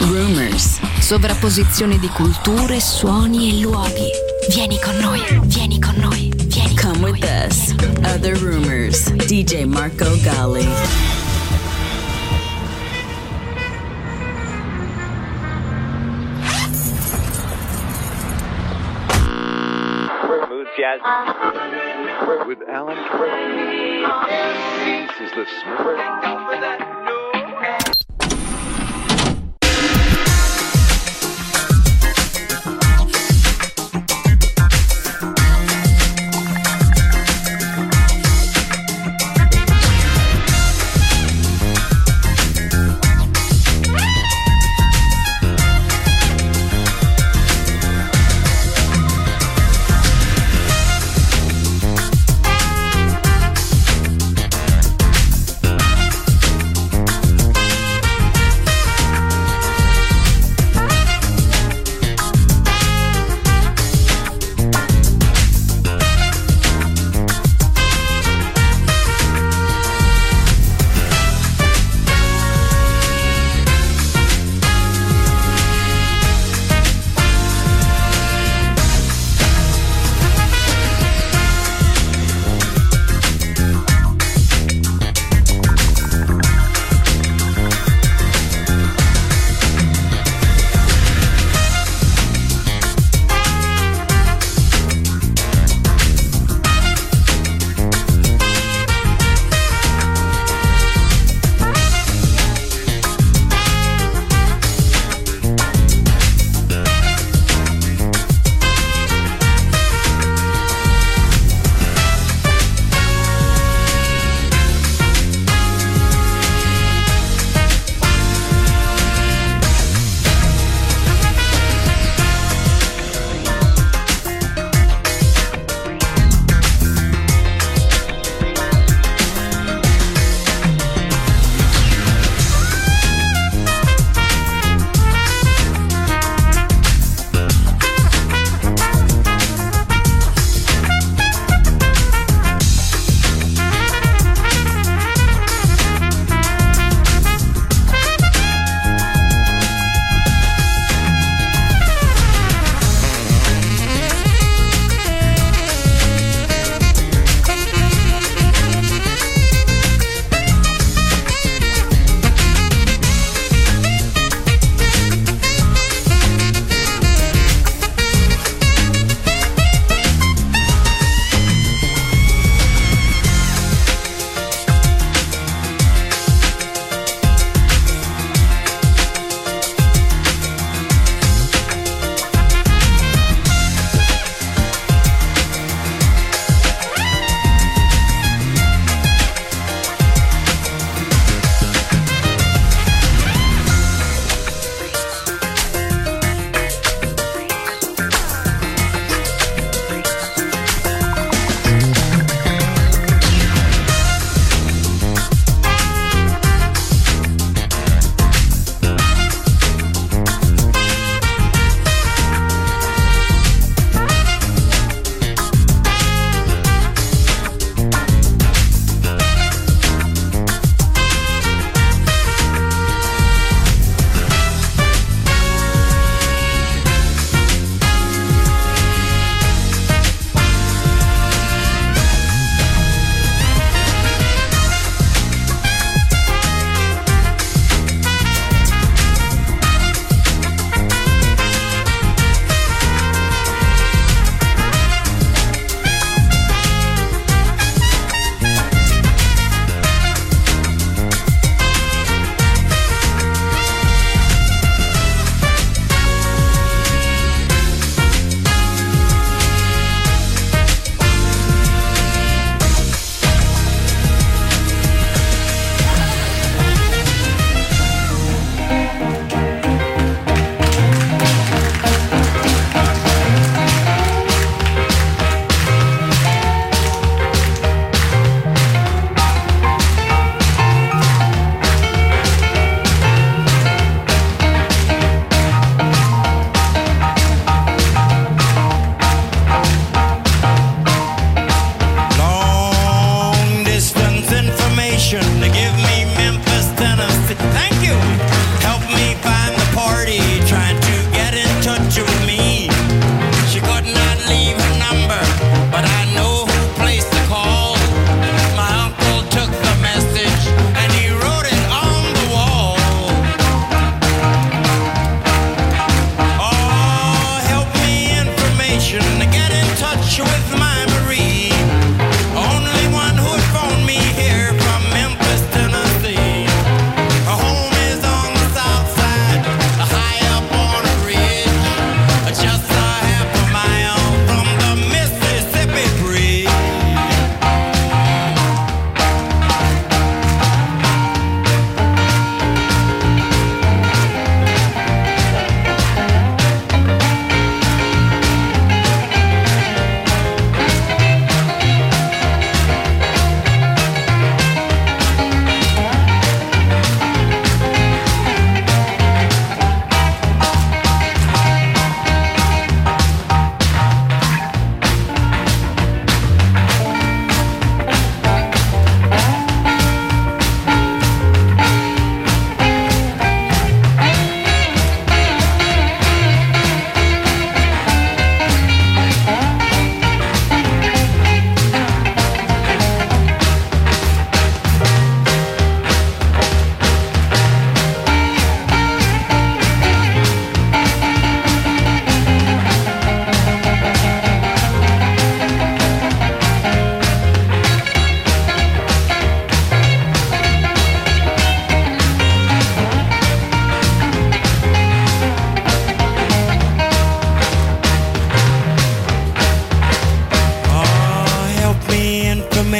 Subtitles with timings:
[0.00, 0.80] rumors.
[1.00, 4.08] Sovrapposizione di culture, suoni e luoghi.
[4.50, 7.74] Vieni con noi, vieni con noi, vieni Come with us.
[8.04, 9.10] Other rumors.
[9.26, 10.04] DJ Marco
[20.76, 21.00] jazz.
[22.46, 22.96] With Alan
[24.84, 26.93] This is the smooth.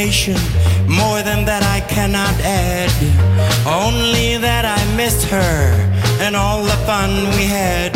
[0.05, 0.37] Addition.
[0.87, 2.93] More than that I cannot add.
[3.65, 5.73] Only that I missed her
[6.21, 7.93] and all the fun we had.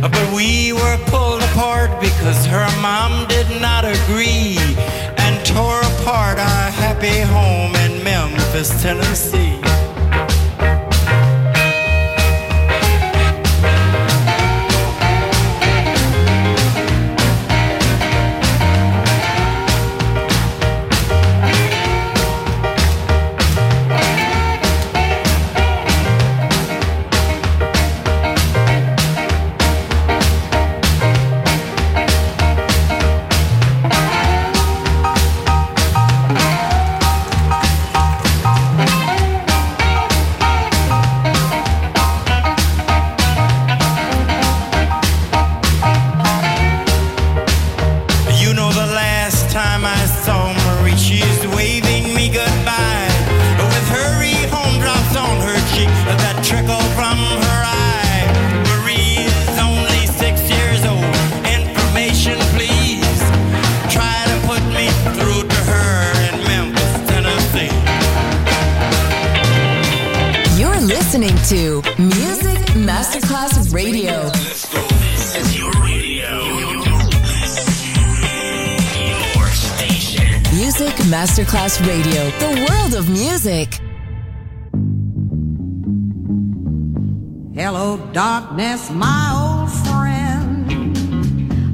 [0.00, 4.56] But we were pulled apart because her mom did not agree
[5.20, 9.60] and tore apart our happy home in Memphis, Tennessee.
[88.40, 90.96] Darkness, my old friend.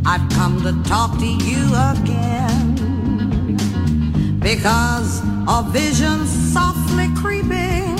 [0.06, 2.76] I've come to talk to you again.
[4.40, 7.96] Because a vision softly creeping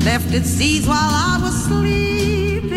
[0.00, 2.70] left its seeds while I was sleeping,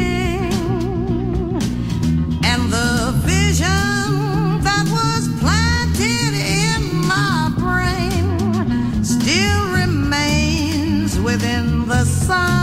[2.44, 12.63] and the vision that was planted in my brain still remains within the sound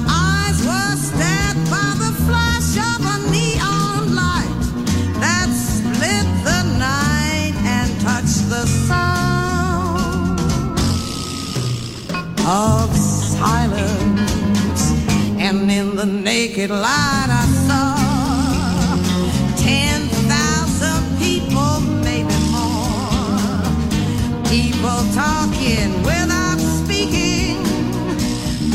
[12.51, 14.83] of silence.
[15.39, 17.95] And in the naked light, I saw
[19.55, 23.63] ten thousand people, maybe more.
[24.55, 27.57] People talking without speaking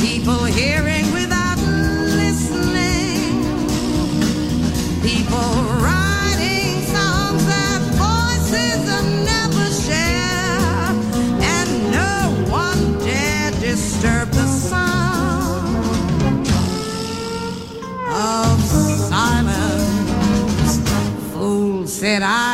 [0.00, 0.96] people hearing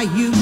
[0.05, 0.42] you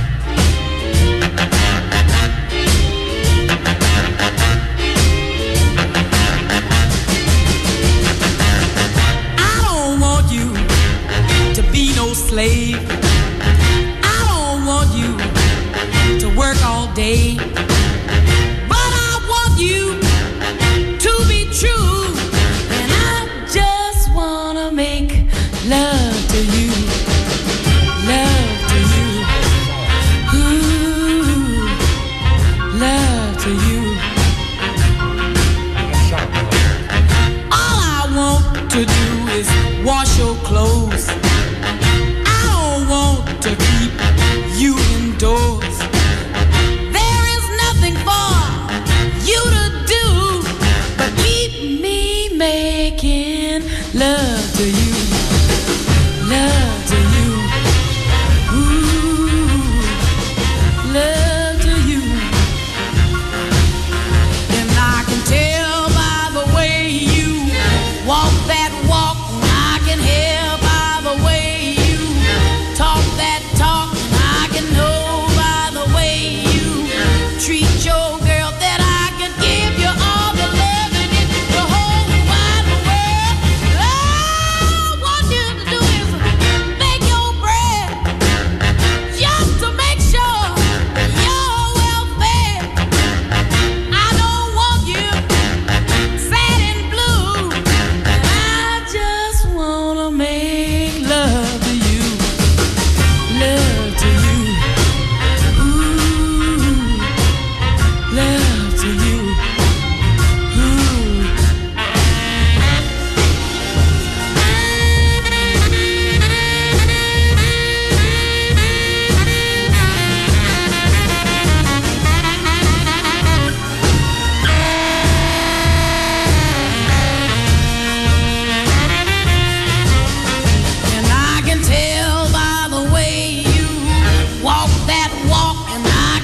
[24.81, 25.13] make
[25.67, 26.10] love.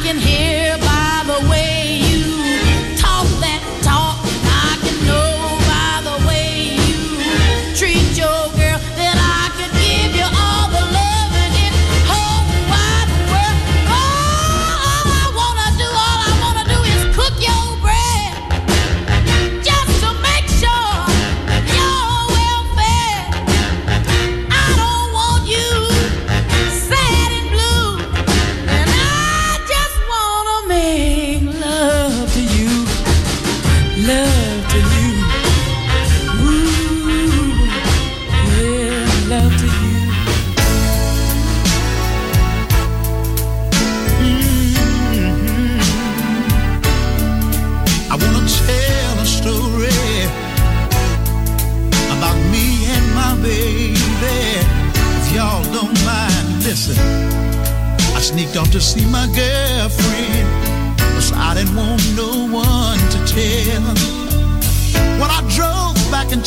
[0.08, 0.66] can hear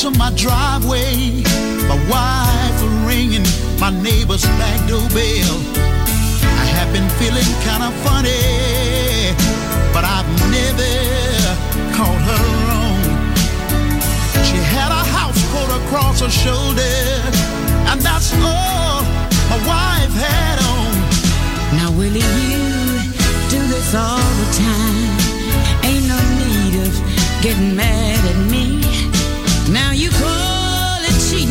[0.01, 1.43] to my driveway.
[1.85, 3.45] My wife ringing
[3.79, 5.57] my neighbor's back doorbell.
[6.63, 9.37] I have been feeling kind of funny,
[9.93, 10.95] but I've never
[11.93, 13.03] called her wrong.
[14.49, 16.97] She had a house coat across her shoulder,
[17.91, 19.05] and that's all
[19.53, 20.93] my wife had on.
[21.77, 22.65] Now, Willie, you
[23.53, 25.13] do this all the time.
[25.85, 28.80] Ain't no need of getting mad at me.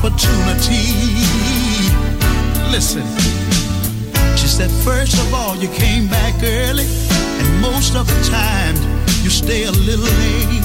[0.00, 0.96] opportunity.
[2.70, 3.04] Listen,
[4.34, 6.86] she said, first of all, you came back early,
[7.38, 8.74] and most of the time,
[9.22, 10.64] you stay a little late.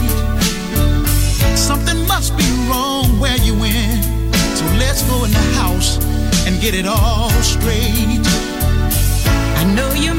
[1.57, 4.05] Something must be wrong where you went,
[4.55, 5.97] so let's go in the house
[6.47, 8.23] and get it all straight.
[9.59, 10.13] I know you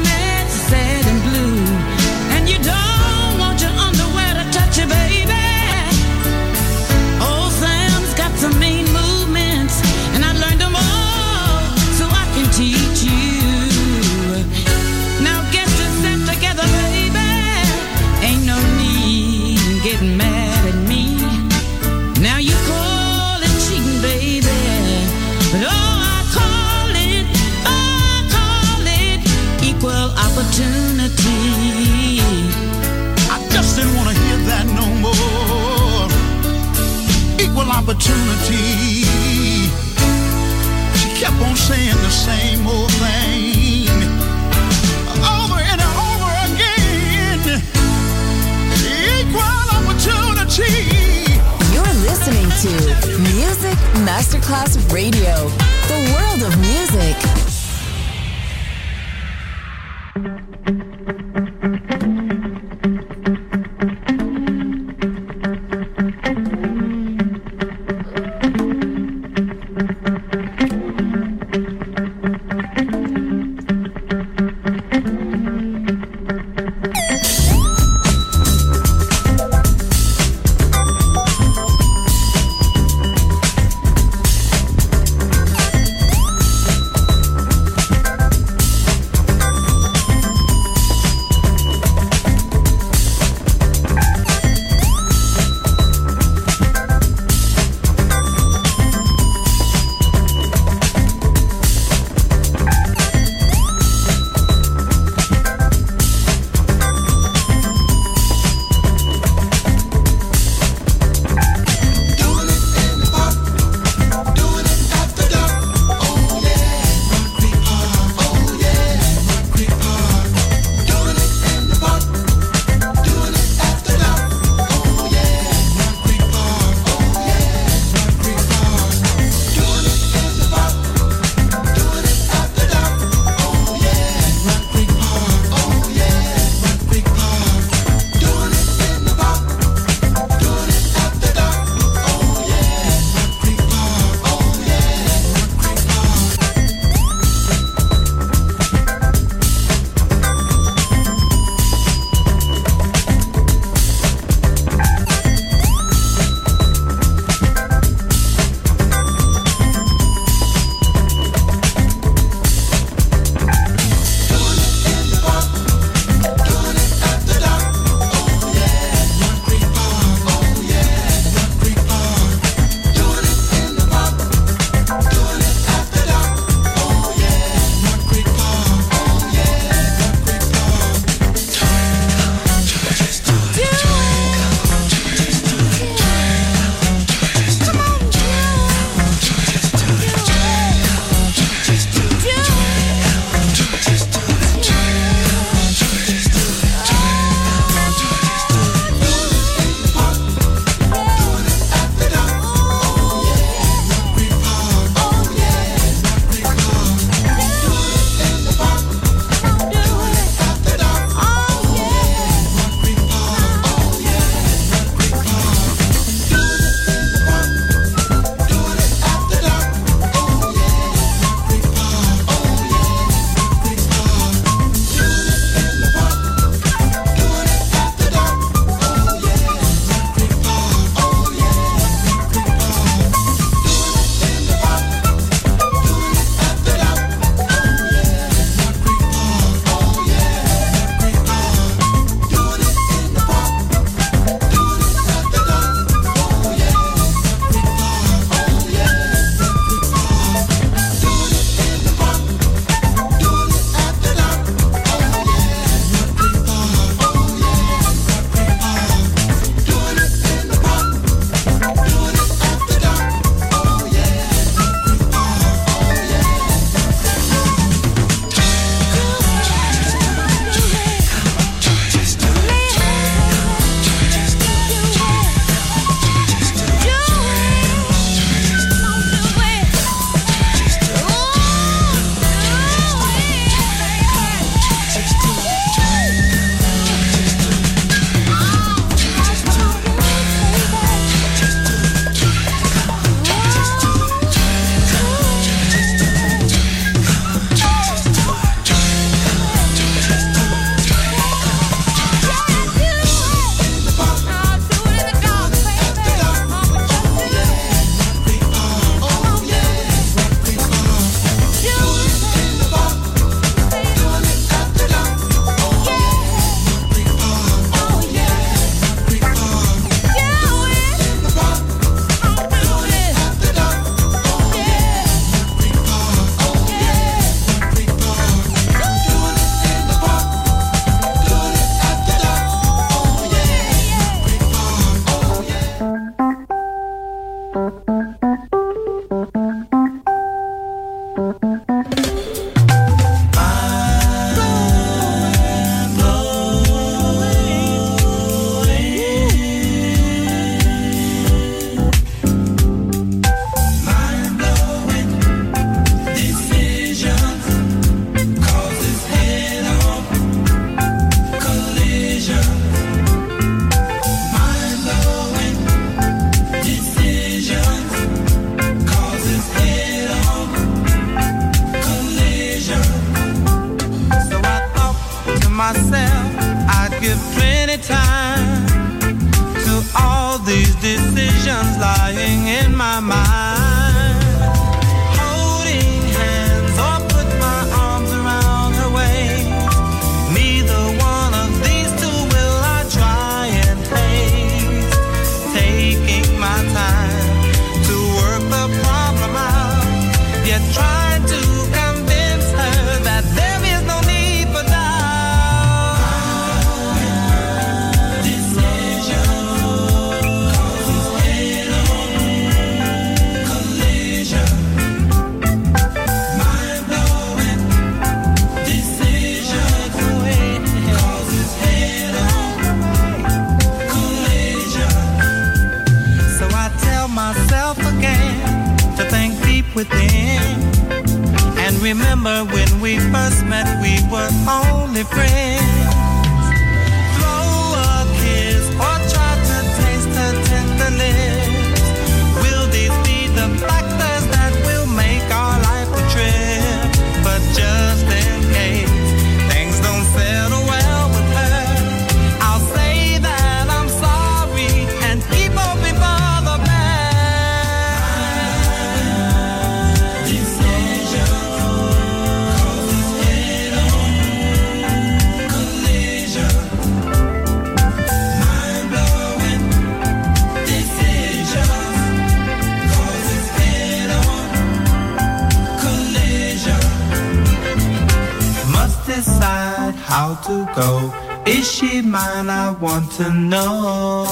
[480.77, 481.11] go?
[481.47, 482.49] Is she mine?
[482.49, 484.25] I want to know.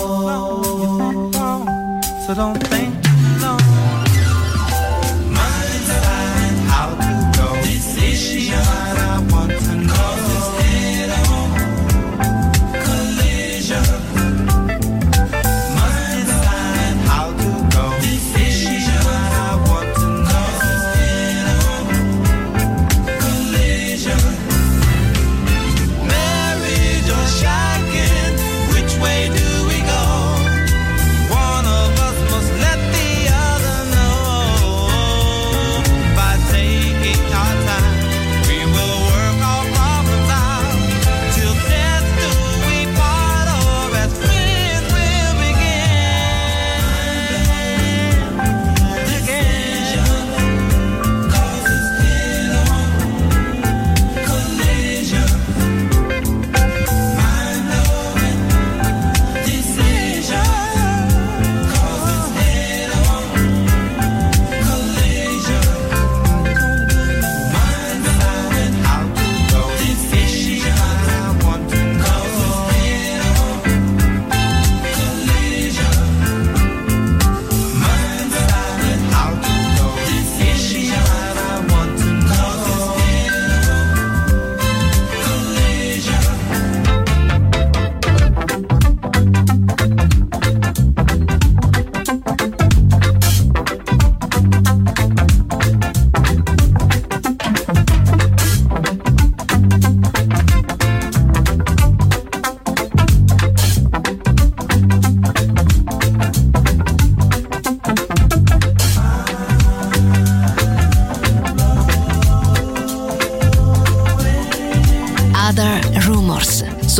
[2.25, 2.84] So don't think.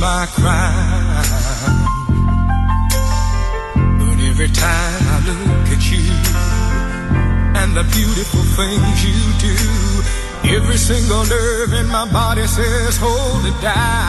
[0.00, 1.84] my crime.
[3.98, 6.08] But every time I look at you
[7.60, 9.56] and the beautiful things you do,
[10.56, 13.99] every single nerve in my body says, hold it down.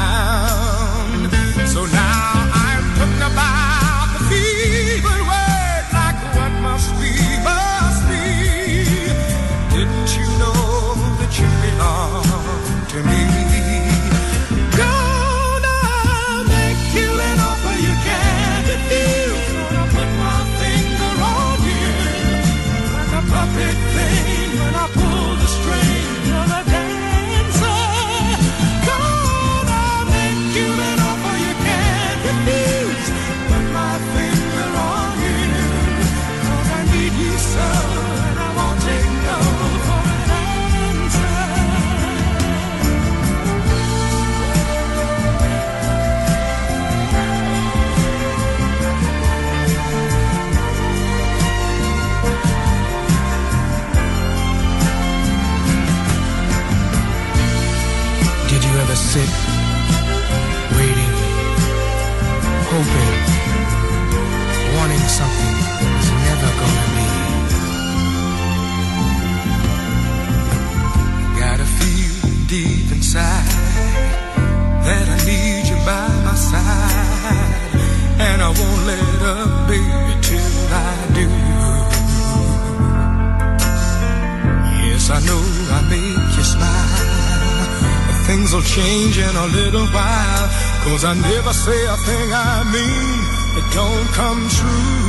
[91.02, 93.18] Cause I never say a thing I mean
[93.56, 95.01] that don't come true.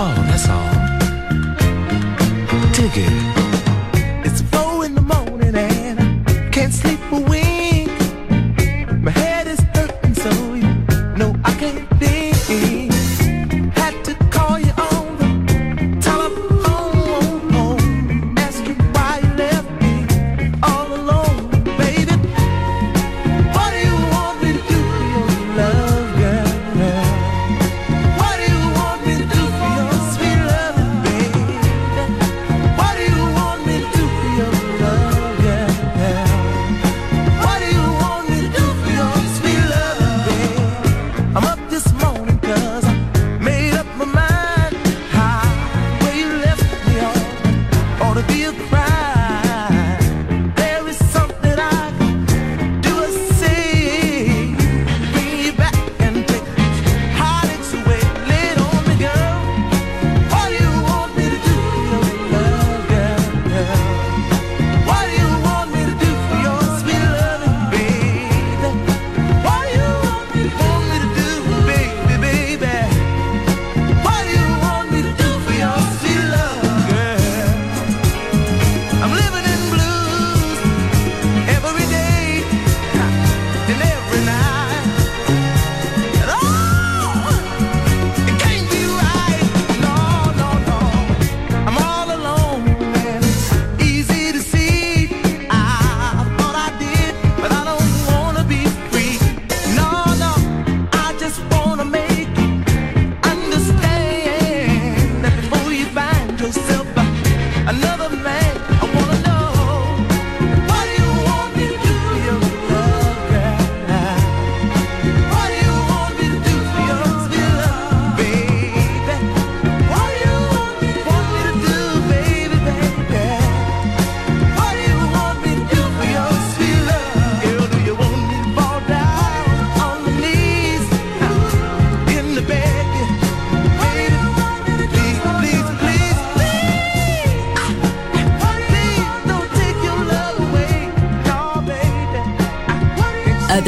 [0.00, 0.70] home, that's all.
[2.72, 3.29] Dig it.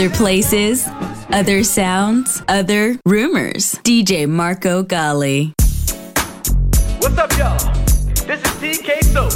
[0.03, 0.85] Other places,
[1.31, 3.77] other sounds, other rumors.
[3.85, 5.55] DJ Marco Gally.
[6.99, 7.57] What's up, y'all?
[8.27, 9.31] This is TK Soul.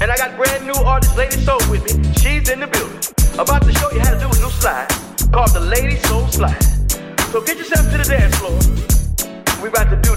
[0.00, 2.04] And I got brand new artist Lady Soul with me.
[2.14, 3.00] She's in the building.
[3.36, 4.86] About to show you how to do a new slide
[5.32, 6.62] called the Lady Soul Slide.
[7.32, 8.54] So get yourself to the dance floor.
[9.60, 10.13] We're about to do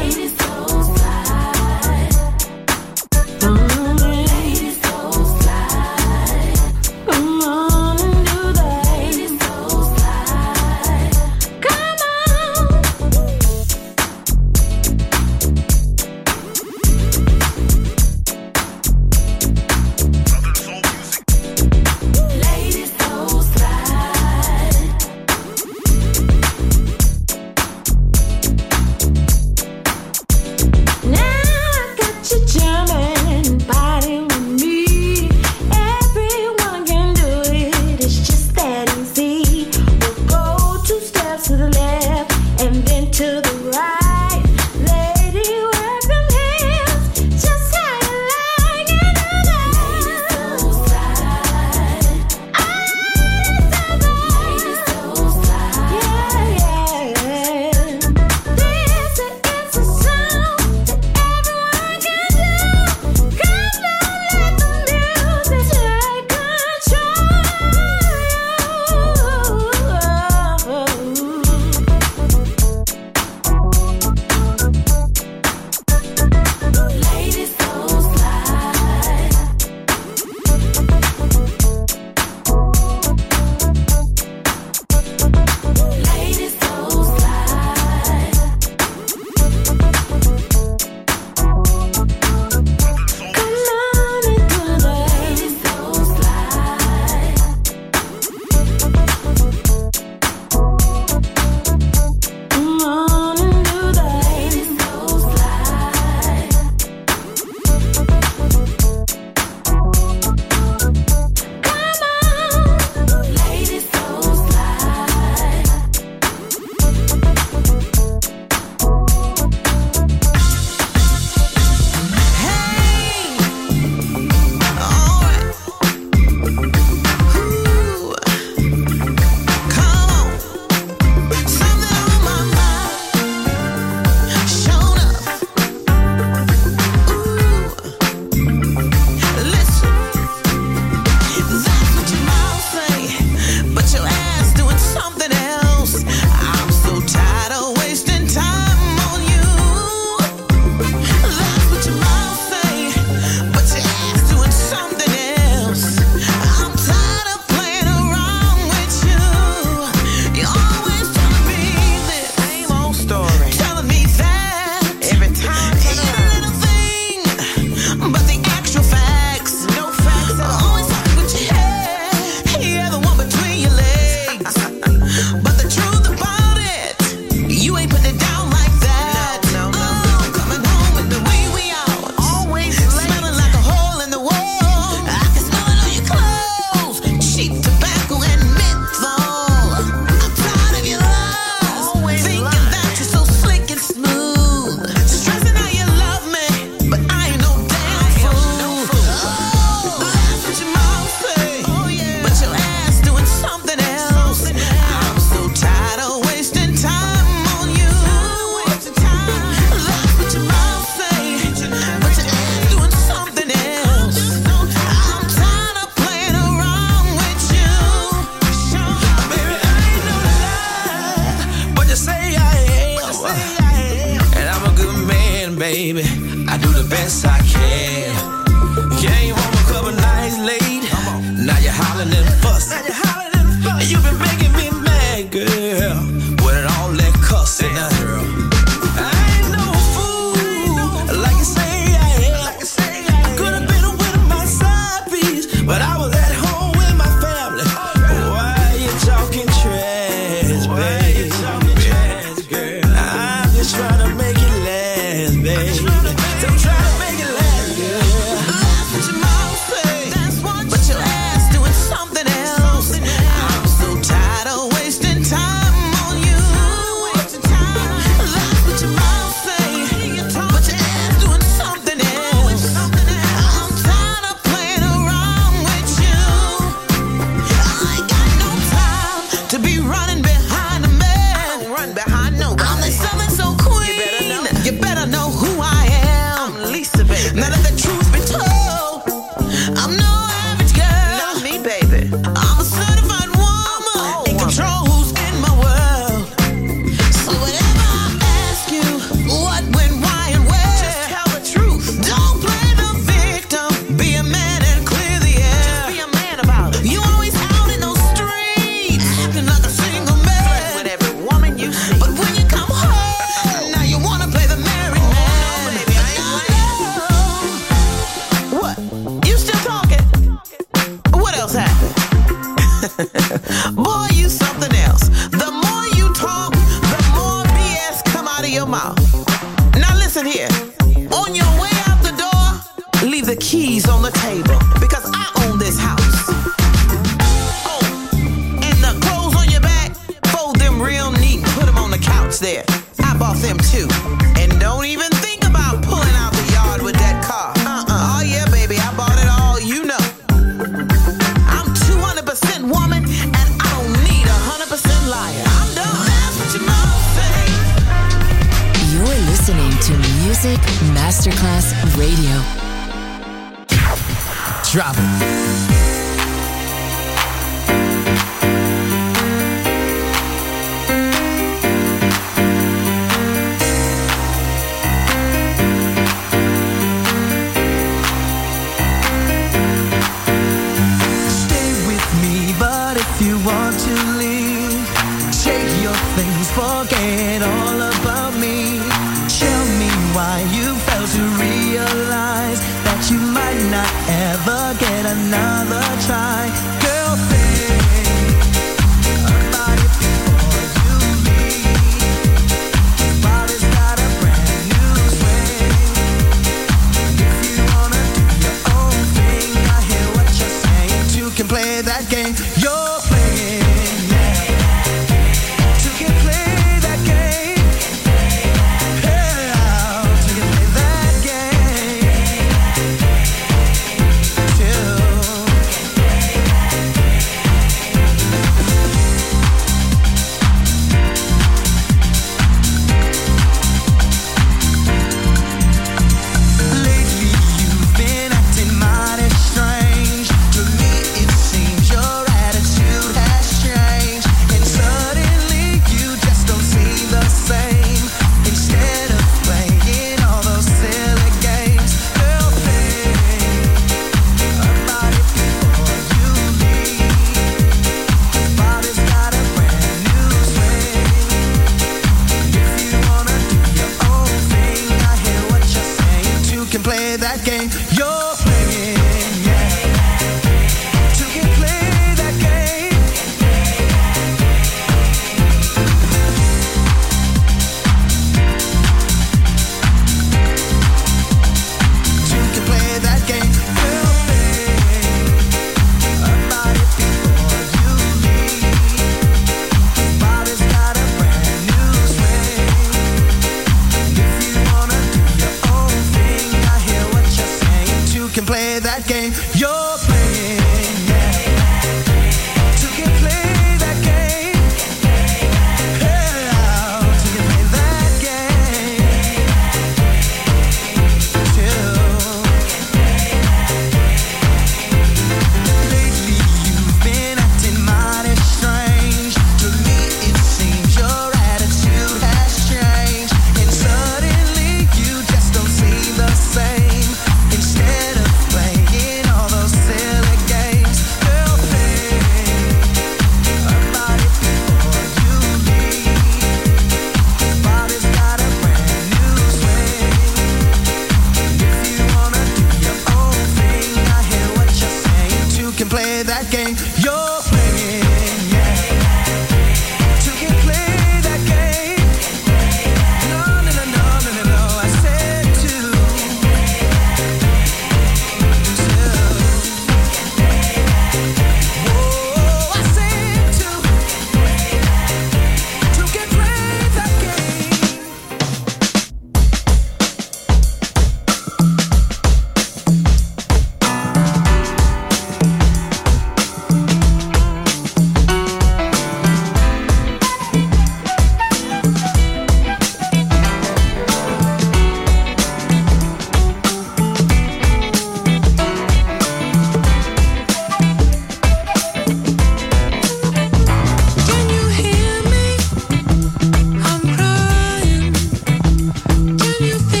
[599.61, 600.00] you think